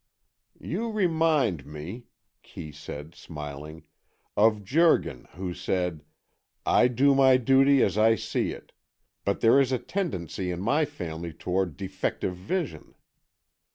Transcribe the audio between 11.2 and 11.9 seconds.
toward